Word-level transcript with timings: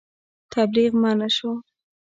تبلیغ 0.51 0.91
منع 1.01 1.27
شو. 1.37 1.51